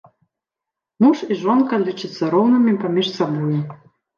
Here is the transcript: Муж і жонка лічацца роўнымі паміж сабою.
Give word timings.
Муж 1.05 1.17
і 1.35 1.37
жонка 1.43 1.79
лічацца 1.85 2.33
роўнымі 2.35 2.77
паміж 2.85 3.15
сабою. 3.21 3.61